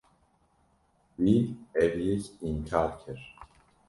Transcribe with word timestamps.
Wî 1.23 1.37
ev 1.83 1.93
yek 2.07 2.25
înkar 2.47 2.91
kir. 3.01 3.19